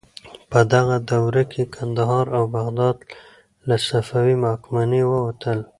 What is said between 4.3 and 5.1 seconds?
واکمنۍ